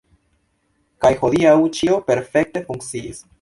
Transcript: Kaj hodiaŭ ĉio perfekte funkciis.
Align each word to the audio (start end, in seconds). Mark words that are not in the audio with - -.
Kaj 1.05 1.11
hodiaŭ 1.19 1.53
ĉio 1.81 2.01
perfekte 2.09 2.65
funkciis. 2.71 3.23